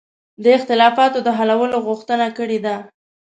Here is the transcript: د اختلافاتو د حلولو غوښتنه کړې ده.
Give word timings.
د 0.43 0.45
اختلافاتو 0.57 1.19
د 1.23 1.29
حلولو 1.37 1.77
غوښتنه 1.87 2.27
کړې 2.37 2.59
ده. 2.65 2.75